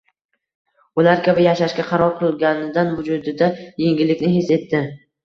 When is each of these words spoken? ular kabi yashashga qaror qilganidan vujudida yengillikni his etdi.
ular 1.01 1.19
kabi 1.27 1.43
yashashga 1.47 1.85
qaror 1.89 2.15
qilganidan 2.21 2.89
vujudida 3.03 3.51
yengillikni 3.85 4.33
his 4.39 4.51
etdi. 4.57 4.83